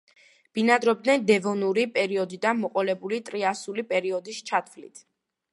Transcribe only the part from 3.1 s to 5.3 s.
ტრიასული პერიოდის ჩათვლით.